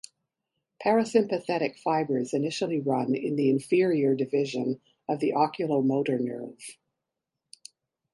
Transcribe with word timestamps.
Parasympathetic 0.83 1.77
fibers 1.77 2.33
initially 2.33 2.79
run 2.79 3.13
in 3.13 3.35
the 3.35 3.51
"inferior 3.51 4.15
division" 4.15 4.81
of 5.07 5.19
the 5.19 5.31
oculomotor 5.33 6.17
nerve. 6.19 6.79